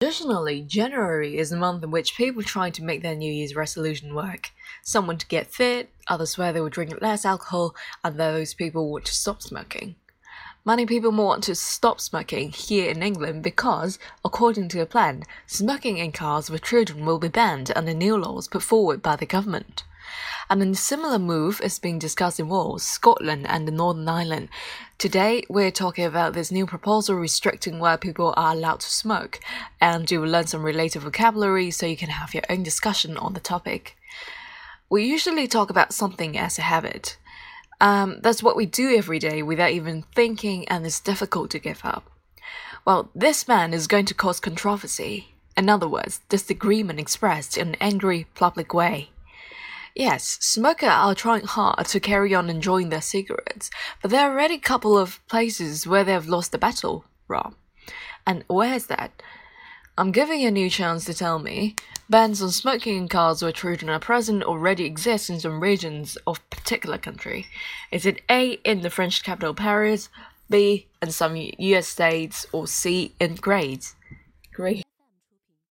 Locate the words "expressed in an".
47.00-47.76